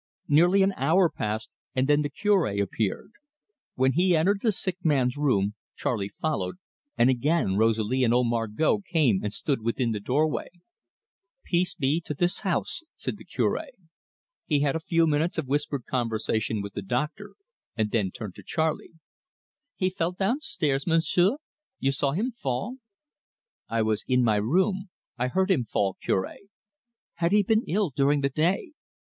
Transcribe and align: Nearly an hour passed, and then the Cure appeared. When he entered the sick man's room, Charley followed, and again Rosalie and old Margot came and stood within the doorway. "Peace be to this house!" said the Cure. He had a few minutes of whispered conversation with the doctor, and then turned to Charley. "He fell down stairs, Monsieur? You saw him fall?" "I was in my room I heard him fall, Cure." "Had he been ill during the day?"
Nearly 0.27 0.63
an 0.63 0.73
hour 0.77 1.11
passed, 1.11 1.51
and 1.75 1.87
then 1.87 2.01
the 2.01 2.09
Cure 2.09 2.47
appeared. 2.59 3.11
When 3.75 3.91
he 3.91 4.15
entered 4.15 4.41
the 4.41 4.51
sick 4.51 4.77
man's 4.83 5.15
room, 5.15 5.53
Charley 5.75 6.09
followed, 6.19 6.55
and 6.97 7.07
again 7.11 7.55
Rosalie 7.55 8.03
and 8.03 8.11
old 8.11 8.25
Margot 8.27 8.79
came 8.79 9.23
and 9.23 9.31
stood 9.31 9.61
within 9.61 9.91
the 9.91 9.99
doorway. 9.99 10.49
"Peace 11.43 11.75
be 11.75 12.01
to 12.01 12.15
this 12.15 12.39
house!" 12.39 12.81
said 12.97 13.15
the 13.17 13.23
Cure. 13.23 13.61
He 14.47 14.61
had 14.61 14.75
a 14.75 14.79
few 14.79 15.05
minutes 15.05 15.37
of 15.37 15.45
whispered 15.45 15.85
conversation 15.85 16.63
with 16.63 16.73
the 16.73 16.81
doctor, 16.81 17.35
and 17.77 17.91
then 17.91 18.09
turned 18.09 18.33
to 18.37 18.43
Charley. 18.43 18.93
"He 19.75 19.91
fell 19.91 20.13
down 20.13 20.39
stairs, 20.41 20.87
Monsieur? 20.87 21.37
You 21.77 21.91
saw 21.91 22.13
him 22.13 22.31
fall?" 22.31 22.77
"I 23.69 23.83
was 23.83 24.03
in 24.07 24.23
my 24.23 24.37
room 24.37 24.89
I 25.19 25.27
heard 25.27 25.51
him 25.51 25.63
fall, 25.63 25.95
Cure." 26.03 26.37
"Had 27.17 27.31
he 27.33 27.43
been 27.43 27.61
ill 27.67 27.91
during 27.91 28.21
the 28.21 28.29
day?" 28.29 28.71